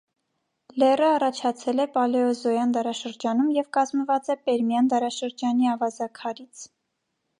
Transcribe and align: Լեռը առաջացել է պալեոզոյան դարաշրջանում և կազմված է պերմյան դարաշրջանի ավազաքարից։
Լեռը 0.83 1.09
առաջացել 1.17 1.83
է 1.83 1.85
պալեոզոյան 1.97 2.73
դարաշրջանում 2.77 3.53
և 3.59 3.69
կազմված 3.79 4.33
է 4.35 4.39
պերմյան 4.49 4.93
դարաշրջանի 4.95 5.71
ավազաքարից։ 5.77 6.65